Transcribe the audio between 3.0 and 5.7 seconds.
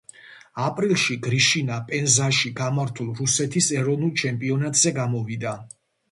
რუსეთის ეროვნულ ჩემპიონატზე გამოვიდა.